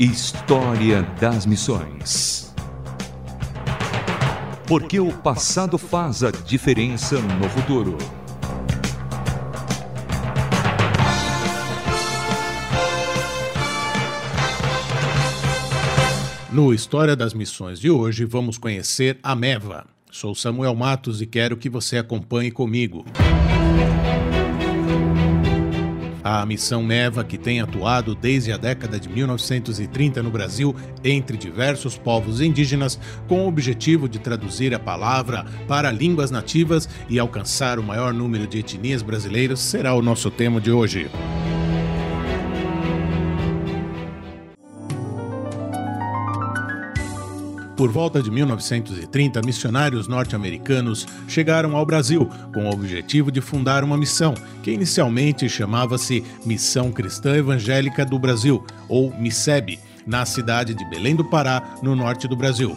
História 0.00 1.02
das 1.20 1.46
Missões. 1.46 2.52
Porque 4.66 4.98
o 4.98 5.12
passado 5.12 5.78
faz 5.78 6.24
a 6.24 6.32
diferença 6.32 7.20
no 7.20 7.48
futuro. 7.48 7.96
No 16.52 16.74
História 16.74 17.14
das 17.14 17.32
Missões 17.32 17.78
de 17.78 17.88
hoje, 17.88 18.24
vamos 18.24 18.58
conhecer 18.58 19.20
a 19.22 19.36
MEVA. 19.36 19.86
Sou 20.10 20.34
Samuel 20.34 20.74
Matos 20.74 21.22
e 21.22 21.26
quero 21.26 21.56
que 21.56 21.70
você 21.70 21.98
acompanhe 21.98 22.50
comigo. 22.50 23.04
A 26.24 26.46
missão 26.46 26.82
MEVA, 26.82 27.22
que 27.22 27.36
tem 27.36 27.60
atuado 27.60 28.14
desde 28.14 28.50
a 28.50 28.56
década 28.56 28.98
de 28.98 29.10
1930 29.10 30.22
no 30.22 30.30
Brasil 30.30 30.74
entre 31.04 31.36
diversos 31.36 31.98
povos 31.98 32.40
indígenas, 32.40 32.98
com 33.28 33.44
o 33.44 33.46
objetivo 33.48 34.08
de 34.08 34.18
traduzir 34.18 34.74
a 34.74 34.78
palavra 34.78 35.44
para 35.68 35.92
línguas 35.92 36.30
nativas 36.30 36.88
e 37.10 37.18
alcançar 37.18 37.78
o 37.78 37.82
maior 37.82 38.14
número 38.14 38.46
de 38.46 38.60
etnias 38.60 39.02
brasileiras, 39.02 39.60
será 39.60 39.92
o 39.92 40.00
nosso 40.00 40.30
tema 40.30 40.62
de 40.62 40.72
hoje. 40.72 41.10
Por 47.76 47.90
volta 47.90 48.22
de 48.22 48.30
1930, 48.30 49.42
missionários 49.42 50.06
norte-americanos 50.06 51.06
chegaram 51.26 51.76
ao 51.76 51.84
Brasil 51.84 52.30
com 52.52 52.66
o 52.66 52.72
objetivo 52.72 53.32
de 53.32 53.40
fundar 53.40 53.82
uma 53.82 53.96
missão, 53.96 54.34
que 54.62 54.70
inicialmente 54.70 55.48
chamava-se 55.48 56.24
Missão 56.46 56.92
Cristã 56.92 57.34
Evangélica 57.34 58.04
do 58.04 58.16
Brasil, 58.16 58.64
ou 58.88 59.12
MISEB, 59.18 59.80
na 60.06 60.24
cidade 60.24 60.72
de 60.72 60.88
Belém 60.88 61.16
do 61.16 61.24
Pará, 61.24 61.76
no 61.82 61.96
norte 61.96 62.28
do 62.28 62.36
Brasil. 62.36 62.76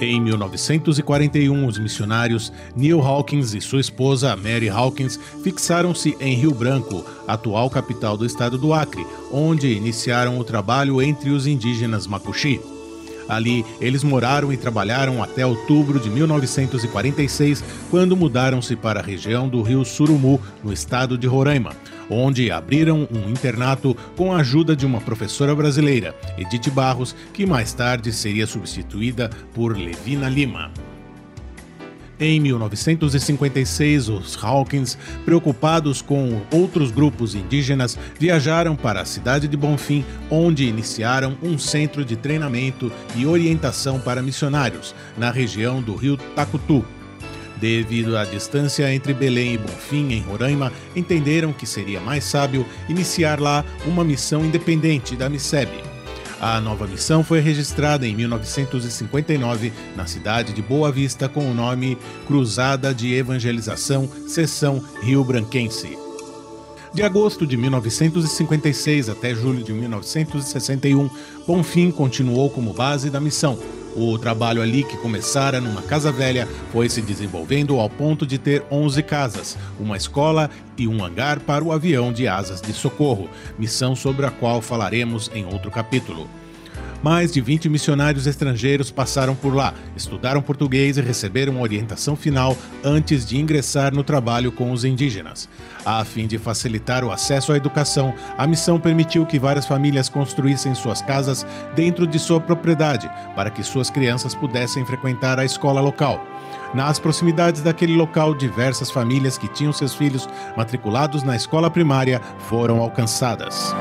Em 0.00 0.20
1941, 0.20 1.66
os 1.66 1.76
missionários 1.76 2.52
Neil 2.76 3.00
Hawkins 3.00 3.52
e 3.54 3.60
sua 3.60 3.80
esposa 3.80 4.36
Mary 4.36 4.68
Hawkins 4.68 5.18
fixaram-se 5.42 6.16
em 6.20 6.36
Rio 6.36 6.54
Branco, 6.54 7.04
atual 7.26 7.68
capital 7.68 8.16
do 8.16 8.24
estado 8.24 8.56
do 8.56 8.72
Acre, 8.72 9.04
onde 9.32 9.72
iniciaram 9.72 10.38
o 10.38 10.44
trabalho 10.44 11.02
entre 11.02 11.30
os 11.30 11.48
indígenas 11.48 12.06
Macuxi. 12.06 12.77
Ali, 13.28 13.64
eles 13.80 14.02
moraram 14.02 14.52
e 14.52 14.56
trabalharam 14.56 15.22
até 15.22 15.44
outubro 15.44 16.00
de 16.00 16.08
1946, 16.08 17.62
quando 17.90 18.16
mudaram-se 18.16 18.74
para 18.74 19.00
a 19.00 19.02
região 19.02 19.48
do 19.48 19.62
rio 19.62 19.84
Surumu, 19.84 20.40
no 20.64 20.72
estado 20.72 21.18
de 21.18 21.26
Roraima, 21.26 21.72
onde 22.08 22.50
abriram 22.50 23.06
um 23.12 23.30
internato 23.30 23.96
com 24.16 24.32
a 24.32 24.38
ajuda 24.38 24.74
de 24.74 24.86
uma 24.86 25.00
professora 25.00 25.54
brasileira, 25.54 26.14
Edith 26.38 26.70
Barros, 26.70 27.14
que 27.32 27.44
mais 27.44 27.72
tarde 27.72 28.12
seria 28.12 28.46
substituída 28.46 29.28
por 29.54 29.76
Levina 29.76 30.28
Lima. 30.28 30.70
Em 32.20 32.40
1956, 32.40 34.08
os 34.08 34.36
Hawkins, 34.42 34.98
preocupados 35.24 36.02
com 36.02 36.40
outros 36.50 36.90
grupos 36.90 37.36
indígenas, 37.36 37.96
viajaram 38.18 38.74
para 38.74 39.00
a 39.00 39.04
cidade 39.04 39.46
de 39.46 39.56
Bonfim, 39.56 40.04
onde 40.28 40.64
iniciaram 40.64 41.38
um 41.40 41.56
centro 41.56 42.04
de 42.04 42.16
treinamento 42.16 42.90
e 43.14 43.24
orientação 43.24 44.00
para 44.00 44.20
missionários, 44.20 44.96
na 45.16 45.30
região 45.30 45.80
do 45.80 45.94
rio 45.94 46.16
Tacutu. 46.34 46.84
Devido 47.60 48.16
à 48.16 48.24
distância 48.24 48.92
entre 48.92 49.14
Belém 49.14 49.54
e 49.54 49.58
Bonfim, 49.58 50.12
em 50.12 50.20
Roraima, 50.20 50.72
entenderam 50.96 51.52
que 51.52 51.66
seria 51.66 52.00
mais 52.00 52.24
sábio 52.24 52.66
iniciar 52.88 53.40
lá 53.40 53.64
uma 53.86 54.02
missão 54.02 54.44
independente 54.44 55.14
da 55.14 55.28
MISEB. 55.28 55.87
A 56.40 56.60
nova 56.60 56.86
missão 56.86 57.24
foi 57.24 57.40
registrada 57.40 58.06
em 58.06 58.14
1959 58.14 59.72
na 59.96 60.06
cidade 60.06 60.52
de 60.52 60.62
Boa 60.62 60.92
Vista 60.92 61.28
com 61.28 61.50
o 61.50 61.54
nome 61.54 61.98
Cruzada 62.26 62.94
de 62.94 63.12
Evangelização 63.12 64.08
Seção 64.28 64.82
Rio 65.02 65.24
Branquense. 65.24 66.07
De 66.92 67.02
agosto 67.02 67.46
de 67.46 67.56
1956 67.56 69.08
até 69.08 69.34
julho 69.34 69.62
de 69.62 69.72
1961, 69.72 71.10
Bonfim 71.46 71.90
continuou 71.90 72.48
como 72.50 72.72
base 72.72 73.10
da 73.10 73.20
missão, 73.20 73.58
o 73.96 74.16
trabalho 74.16 74.62
ali, 74.62 74.84
que 74.84 74.96
começara 74.96 75.60
numa 75.60 75.82
casa 75.82 76.12
velha, 76.12 76.48
foi 76.70 76.88
se 76.88 77.02
desenvolvendo 77.02 77.80
ao 77.80 77.90
ponto 77.90 78.24
de 78.24 78.38
ter 78.38 78.64
11 78.70 79.02
casas, 79.02 79.58
uma 79.78 79.96
escola 79.96 80.48
e 80.76 80.86
um 80.86 81.04
hangar 81.04 81.40
para 81.40 81.64
o 81.64 81.72
avião 81.72 82.12
de 82.12 82.28
asas 82.28 82.60
de 82.60 82.72
socorro, 82.72 83.28
missão 83.58 83.96
sobre 83.96 84.24
a 84.24 84.30
qual 84.30 84.62
falaremos 84.62 85.30
em 85.34 85.44
outro 85.46 85.70
capítulo. 85.70 86.28
Mais 87.02 87.32
de 87.32 87.40
20 87.40 87.68
missionários 87.68 88.26
estrangeiros 88.26 88.90
passaram 88.90 89.34
por 89.34 89.54
lá, 89.54 89.72
estudaram 89.96 90.42
português 90.42 90.96
e 90.96 91.00
receberam 91.00 91.60
orientação 91.60 92.16
final 92.16 92.56
antes 92.84 93.24
de 93.24 93.38
ingressar 93.38 93.94
no 93.94 94.02
trabalho 94.02 94.50
com 94.50 94.72
os 94.72 94.84
indígenas. 94.84 95.48
A 95.86 96.04
fim 96.04 96.26
de 96.26 96.38
facilitar 96.38 97.04
o 97.04 97.12
acesso 97.12 97.52
à 97.52 97.56
educação, 97.56 98.12
a 98.36 98.46
missão 98.46 98.80
permitiu 98.80 99.24
que 99.24 99.38
várias 99.38 99.66
famílias 99.66 100.08
construíssem 100.08 100.74
suas 100.74 101.00
casas 101.00 101.46
dentro 101.76 102.06
de 102.06 102.18
sua 102.18 102.40
propriedade, 102.40 103.08
para 103.36 103.50
que 103.50 103.62
suas 103.62 103.90
crianças 103.90 104.34
pudessem 104.34 104.84
frequentar 104.84 105.38
a 105.38 105.44
escola 105.44 105.80
local. 105.80 106.26
Nas 106.74 106.98
proximidades 106.98 107.62
daquele 107.62 107.96
local, 107.96 108.34
diversas 108.34 108.90
famílias 108.90 109.38
que 109.38 109.48
tinham 109.48 109.72
seus 109.72 109.94
filhos 109.94 110.28
matriculados 110.56 111.22
na 111.22 111.36
escola 111.36 111.70
primária 111.70 112.20
foram 112.48 112.80
alcançadas. 112.80 113.72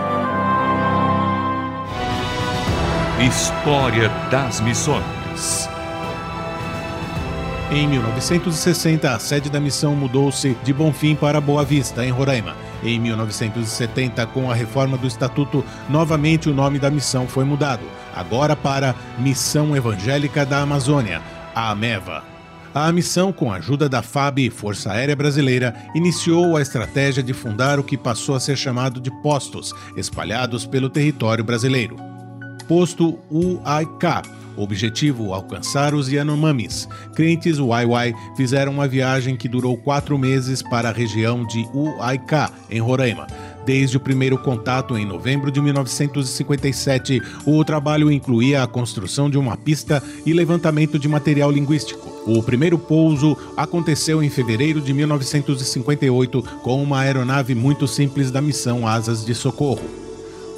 História 3.20 4.10
das 4.30 4.62
Missões. 4.62 5.68
Em 7.72 7.88
1960, 7.88 9.12
a 9.12 9.18
sede 9.18 9.50
da 9.50 9.60
missão 9.60 9.96
mudou-se 9.96 10.56
de 10.64 10.72
Bonfim 10.72 11.16
para 11.16 11.42
Boa 11.42 11.66
Vista, 11.66 12.06
em 12.06 12.12
Roraima. 12.12 12.56
Em 12.84 13.00
1970, 13.00 14.24
com 14.28 14.52
a 14.52 14.54
reforma 14.54 15.00
do 15.00 15.08
estatuto, 15.08 15.66
novamente 15.90 16.48
o 16.48 16.54
nome 16.54 16.78
da 16.78 16.92
missão 16.92 17.28
foi 17.28 17.44
mudado, 17.44 17.82
agora 18.16 18.56
para 18.56 18.94
Missão 19.18 19.76
Evangélica 19.76 20.46
da 20.46 20.60
Amazônia, 20.60 21.20
a 21.56 21.72
AMEVA. 21.72 22.24
A 22.72 22.92
missão, 22.92 23.34
com 23.34 23.52
a 23.52 23.56
ajuda 23.56 23.90
da 23.90 24.04
FAB, 24.04 24.52
Força 24.52 24.92
Aérea 24.92 25.16
Brasileira, 25.16 25.76
iniciou 25.96 26.56
a 26.56 26.62
estratégia 26.62 27.24
de 27.24 27.34
fundar 27.34 27.80
o 27.80 27.84
que 27.84 27.98
passou 27.98 28.36
a 28.36 28.40
ser 28.40 28.56
chamado 28.56 29.02
de 29.02 29.10
postos, 29.24 29.74
espalhados 29.96 30.68
pelo 30.68 30.88
território 30.88 31.44
brasileiro 31.44 32.16
posto 32.68 33.18
UAIK. 33.32 34.38
Objetivo: 34.58 35.34
alcançar 35.34 35.94
os 35.94 36.10
Yanomamis. 36.10 36.90
Crentes 37.16 37.60
Waiwai 37.60 38.14
fizeram 38.36 38.72
uma 38.72 38.88
viagem 38.88 39.36
que 39.36 39.48
durou 39.48 39.78
quatro 39.78 40.18
meses 40.18 40.64
para 40.64 40.90
a 40.90 40.94
região 40.94 41.46
de 41.46 41.68
UAIK, 41.74 42.52
em 42.70 42.80
Roraima. 42.80 43.28
Desde 43.68 43.98
o 43.98 44.00
primeiro 44.00 44.38
contato 44.38 44.98
em 44.98 45.06
novembro 45.06 45.52
de 45.52 45.60
1957, 45.60 47.22
o 47.46 47.64
trabalho 47.66 48.10
incluía 48.10 48.64
a 48.64 48.68
construção 48.68 49.30
de 49.30 49.38
uma 49.38 49.58
pista 49.58 50.02
e 50.26 50.32
levantamento 50.32 50.98
de 50.98 51.08
material 51.08 51.52
linguístico. 51.52 52.10
O 52.26 52.42
primeiro 52.42 52.80
pouso 52.80 53.38
aconteceu 53.58 54.24
em 54.24 54.30
fevereiro 54.30 54.80
de 54.80 54.94
1958 54.94 56.42
com 56.64 56.82
uma 56.82 57.02
aeronave 57.02 57.54
muito 57.54 57.88
simples 57.88 58.32
da 58.32 58.42
missão 58.42 58.88
Asas 58.88 59.26
de 59.26 59.36
Socorro. 59.36 59.84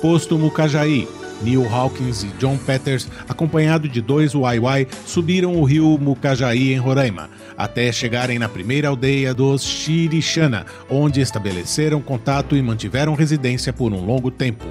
Posto 0.02 0.38
Mucajaí, 0.38 1.08
Neil 1.42 1.68
Hawkins 1.68 2.24
e 2.24 2.28
John 2.40 2.58
Peters, 2.58 3.08
acompanhado 3.28 3.88
de 3.88 4.02
dois 4.02 4.36
Waiwai, 4.36 4.88
subiram 5.06 5.56
o 5.56 5.64
rio 5.64 5.98
Mucajaí 5.98 6.74
em 6.74 6.78
Roraima, 6.78 7.30
até 7.58 7.92
chegarem 7.92 8.40
na 8.40 8.50
primeira 8.50 8.88
aldeia 8.88 9.34
dos 9.34 9.64
Xirixana, 9.64 10.66
onde 10.90 11.22
estabeleceram 11.22 12.02
contato 12.02 12.56
e 12.56 12.62
mantiveram 12.62 13.14
residência 13.14 13.72
por 13.72 13.94
um 13.94 14.06
longo 14.06 14.30
tempo. 14.30 14.66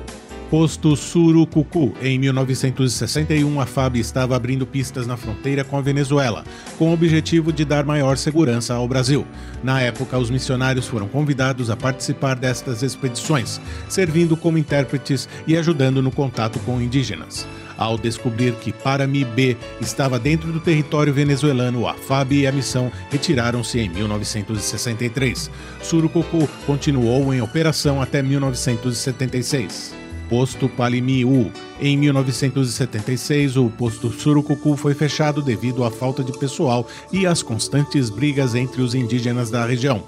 Posto 0.51 0.97
Surucucu. 0.97 1.93
Em 2.01 2.19
1961, 2.19 3.61
a 3.61 3.67
FAB 3.67 3.97
estava 3.97 4.35
abrindo 4.35 4.67
pistas 4.67 5.07
na 5.07 5.17
fronteira 5.17 5.63
com 5.63 5.77
a 5.77 5.83
Venezuela, 5.83 6.43
com 6.79 6.89
o 6.89 6.93
objetivo 6.95 7.53
de 7.53 7.67
dar 7.67 7.85
maior 7.85 8.17
segurança 8.17 8.73
ao 8.73 8.89
Brasil. 8.89 9.27
Na 9.63 9.81
época, 9.83 10.17
os 10.17 10.31
missionários 10.31 10.87
foram 10.87 11.07
convidados 11.07 11.69
a 11.69 11.77
participar 11.77 12.35
destas 12.35 12.83
expedições, 12.83 13.61
servindo 13.91 14.39
como 14.39 14.57
intérpretes 14.57 15.29
e 15.47 15.55
ajudando 15.55 16.01
no 16.01 16.11
contato 16.11 16.59
com 16.61 16.81
indígenas. 16.81 17.47
Ao 17.77 17.99
descobrir 17.99 18.55
que 18.55 18.73
Parami 18.73 19.25
B 19.25 19.57
estava 19.81 20.19
dentro 20.19 20.51
do 20.51 20.61
território 20.61 21.13
venezuelano, 21.13 21.87
a 21.87 21.95
FAB 21.95 22.33
e 22.33 22.47
a 22.47 22.53
missão 22.53 22.91
retiraram-se 23.11 23.79
em 23.79 23.89
1963. 23.91 25.51
Surucucu 25.83 26.49
continuou 26.67 27.33
em 27.35 27.43
operação 27.43 28.01
até 28.01 28.23
1976 28.23 30.08
posto 30.29 30.69
Palimiu. 30.69 31.51
Em 31.81 31.97
1976, 31.97 33.57
o 33.57 33.71
posto 33.71 34.11
Surucucu 34.11 34.77
foi 34.77 34.95
fechado 34.95 35.43
devido 35.43 35.85
à 35.85 35.91
falta 35.91 36.23
de 36.23 36.37
pessoal 36.39 36.87
e 37.13 37.27
às 37.27 37.43
constantes 37.43 38.11
brigas 38.11 38.55
entre 38.55 38.83
os 38.83 38.95
indígenas 38.95 39.51
da 39.51 39.65
região. 39.65 40.03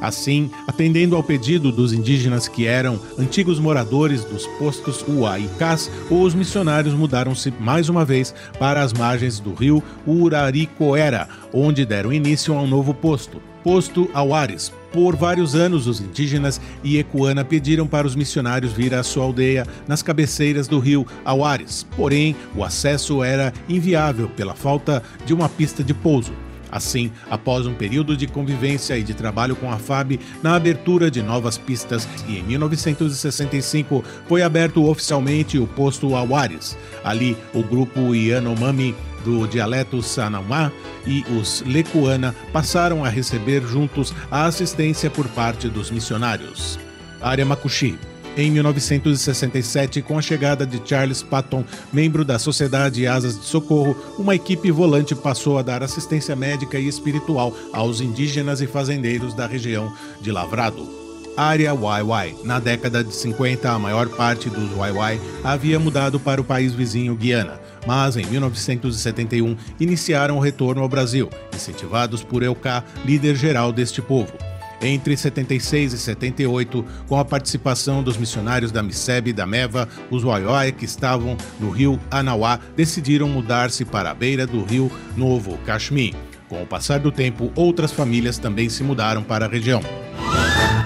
Assim, 0.00 0.50
atendendo 0.66 1.16
ao 1.16 1.22
pedido 1.22 1.70
dos 1.70 1.92
indígenas 1.92 2.48
que 2.48 2.66
eram 2.66 3.00
antigos 3.18 3.58
moradores 3.58 4.24
dos 4.24 4.46
postos 4.58 5.04
Uá 5.08 5.38
e 5.38 5.48
Cas, 5.58 5.90
os 6.10 6.34
missionários 6.34 6.94
mudaram-se 6.94 7.52
mais 7.60 7.88
uma 7.88 8.04
vez 8.04 8.34
para 8.58 8.82
as 8.82 8.92
margens 8.92 9.38
do 9.38 9.54
rio 9.54 9.82
Uraricoera, 10.06 11.28
onde 11.52 11.86
deram 11.86 12.12
início 12.12 12.54
a 12.54 12.60
um 12.60 12.66
novo 12.66 12.92
posto, 12.92 13.40
posto 13.64 14.10
Auares. 14.12 14.70
Por 14.92 15.16
vários 15.16 15.56
anos, 15.56 15.88
os 15.88 16.00
indígenas 16.00 16.60
e 16.84 16.98
Ecuana 16.98 17.44
pediram 17.44 17.86
para 17.86 18.06
os 18.06 18.14
missionários 18.14 18.72
vir 18.72 18.94
à 18.94 19.02
sua 19.02 19.24
aldeia 19.24 19.66
nas 19.88 20.02
cabeceiras 20.02 20.68
do 20.68 20.78
rio 20.78 21.04
Auares. 21.24 21.84
Porém, 21.96 22.36
o 22.54 22.62
acesso 22.62 23.24
era 23.24 23.52
inviável 23.68 24.28
pela 24.28 24.54
falta 24.54 25.02
de 25.24 25.32
uma 25.34 25.48
pista 25.48 25.82
de 25.82 25.94
pouso. 25.94 26.32
Assim, 26.70 27.10
após 27.30 27.66
um 27.66 27.74
período 27.74 28.16
de 28.16 28.26
convivência 28.26 28.98
e 28.98 29.02
de 29.02 29.14
trabalho 29.14 29.54
com 29.54 29.70
a 29.70 29.78
FAB 29.78 30.18
na 30.42 30.56
abertura 30.56 31.08
de 31.08 31.22
novas 31.22 31.56
pistas 31.56 32.06
e 32.28 32.38
em 32.38 32.42
1965 32.42 34.04
foi 34.26 34.42
aberto 34.42 34.84
oficialmente 34.84 35.56
o 35.56 35.68
posto 35.68 36.16
Awares. 36.16 36.76
Ali, 37.04 37.36
o 37.54 37.62
grupo 37.62 38.12
Yanomami 38.12 38.92
do 39.24 39.46
dialeto 39.46 40.02
Sanamá 40.02 40.70
e 41.06 41.24
os 41.38 41.62
Lecuana 41.66 42.34
passaram 42.52 43.04
a 43.04 43.08
receber 43.08 43.62
juntos 43.62 44.14
a 44.30 44.44
assistência 44.44 45.10
por 45.10 45.26
parte 45.28 45.68
dos 45.68 45.90
missionários. 45.90 46.78
Área 47.20 47.44
Makushi 47.44 47.98
em 48.36 48.50
1967, 48.50 50.02
com 50.02 50.18
a 50.18 50.22
chegada 50.22 50.66
de 50.66 50.82
Charles 50.84 51.22
Patton, 51.22 51.64
membro 51.92 52.24
da 52.24 52.36
Sociedade 52.36 53.06
Asas 53.06 53.38
de 53.38 53.46
Socorro, 53.46 53.96
uma 54.18 54.34
equipe 54.34 54.72
volante 54.72 55.14
passou 55.14 55.56
a 55.56 55.62
dar 55.62 55.84
assistência 55.84 56.34
médica 56.34 56.76
e 56.76 56.88
espiritual 56.88 57.56
aos 57.72 58.00
indígenas 58.00 58.60
e 58.60 58.66
fazendeiros 58.66 59.34
da 59.34 59.46
região 59.46 59.94
de 60.20 60.32
Lavrado. 60.32 61.03
Área 61.36 61.72
YY. 61.72 62.36
Na 62.44 62.60
década 62.60 63.02
de 63.02 63.14
50, 63.14 63.70
a 63.70 63.78
maior 63.78 64.08
parte 64.08 64.48
dos 64.48 64.70
YY 64.70 65.20
havia 65.42 65.78
mudado 65.78 66.20
para 66.20 66.40
o 66.40 66.44
país 66.44 66.72
vizinho 66.72 67.14
Guiana, 67.14 67.60
mas 67.86 68.16
em 68.16 68.24
1971 68.26 69.56
iniciaram 69.80 70.36
o 70.36 70.40
retorno 70.40 70.82
ao 70.82 70.88
Brasil, 70.88 71.28
incentivados 71.54 72.22
por 72.22 72.42
Eucá, 72.42 72.84
líder 73.04 73.36
geral 73.36 73.72
deste 73.72 74.00
povo. 74.00 74.32
Entre 74.80 75.16
76 75.16 75.94
e 75.94 75.98
78, 75.98 76.84
com 77.08 77.18
a 77.18 77.24
participação 77.24 78.02
dos 78.02 78.18
missionários 78.18 78.70
da 78.70 78.82
MISEB 78.82 79.30
e 79.30 79.32
da 79.32 79.46
MEVA, 79.46 79.88
os 80.10 80.22
Waioi 80.22 80.72
que 80.72 80.84
estavam 80.84 81.36
no 81.58 81.70
rio 81.70 81.98
Anauá 82.10 82.60
decidiram 82.76 83.28
mudar-se 83.28 83.84
para 83.84 84.10
a 84.10 84.14
beira 84.14 84.46
do 84.46 84.62
rio 84.62 84.92
Novo 85.16 85.56
Kashmir. 85.64 86.14
Com 86.48 86.62
o 86.62 86.66
passar 86.66 87.00
do 87.00 87.10
tempo, 87.10 87.50
outras 87.56 87.92
famílias 87.92 88.36
também 88.36 88.68
se 88.68 88.82
mudaram 88.82 89.22
para 89.22 89.46
a 89.46 89.48
região. 89.48 89.80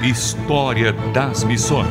História 0.03 0.93
das 1.13 1.43
Missões 1.43 1.89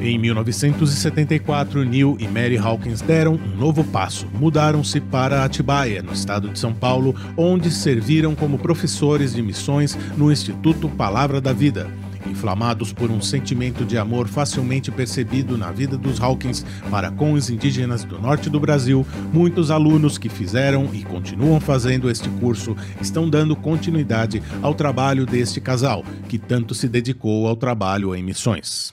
Em 0.00 0.16
1974, 0.18 1.82
Neil 1.82 2.16
e 2.20 2.28
Mary 2.28 2.56
Hawkins 2.56 3.00
deram 3.00 3.34
um 3.34 3.56
novo 3.56 3.82
passo. 3.82 4.28
Mudaram-se 4.32 5.00
para 5.00 5.44
Atibaia, 5.44 6.00
no 6.00 6.12
estado 6.12 6.48
de 6.48 6.56
São 6.60 6.72
Paulo, 6.72 7.12
onde 7.36 7.72
serviram 7.72 8.36
como 8.36 8.56
professores 8.56 9.34
de 9.34 9.42
missões 9.42 9.98
no 10.16 10.30
Instituto 10.30 10.88
Palavra 10.88 11.40
da 11.40 11.52
Vida. 11.52 11.90
Inflamados 12.30 12.92
por 12.92 13.10
um 13.10 13.20
sentimento 13.20 13.84
de 13.84 13.96
amor 13.96 14.28
facilmente 14.28 14.90
percebido 14.90 15.56
na 15.56 15.70
vida 15.70 15.96
dos 15.96 16.20
Hawkins 16.20 16.64
para 16.90 17.10
com 17.10 17.32
os 17.32 17.50
indígenas 17.50 18.04
do 18.04 18.20
norte 18.20 18.50
do 18.50 18.60
Brasil, 18.60 19.06
muitos 19.32 19.70
alunos 19.70 20.18
que 20.18 20.28
fizeram 20.28 20.88
e 20.92 21.02
continuam 21.02 21.60
fazendo 21.60 22.10
este 22.10 22.28
curso 22.28 22.76
estão 23.00 23.28
dando 23.28 23.56
continuidade 23.56 24.42
ao 24.62 24.74
trabalho 24.74 25.26
deste 25.26 25.60
casal, 25.60 26.04
que 26.28 26.38
tanto 26.38 26.74
se 26.74 26.88
dedicou 26.88 27.46
ao 27.46 27.56
trabalho 27.56 28.14
em 28.14 28.22
missões. 28.22 28.92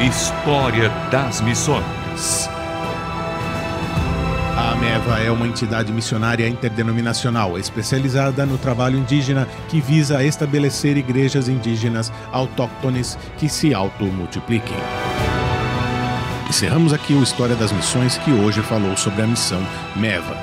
História 0.00 0.90
das 1.10 1.40
Missões. 1.40 2.55
AMEVA 4.76 5.20
é 5.20 5.30
uma 5.30 5.46
entidade 5.48 5.90
missionária 5.90 6.46
interdenominacional 6.46 7.58
especializada 7.58 8.44
no 8.44 8.58
trabalho 8.58 8.98
indígena 8.98 9.48
que 9.68 9.80
visa 9.80 10.22
estabelecer 10.22 10.98
igrejas 10.98 11.48
indígenas 11.48 12.12
autóctones 12.30 13.16
que 13.38 13.48
se 13.48 13.72
automultipliquem. 13.72 14.76
Encerramos 16.48 16.92
aqui 16.92 17.14
o 17.14 17.22
História 17.22 17.56
das 17.56 17.72
Missões 17.72 18.18
que 18.18 18.30
hoje 18.30 18.60
falou 18.62 18.94
sobre 18.98 19.22
a 19.22 19.26
missão 19.26 19.66
MEVA. 19.96 20.36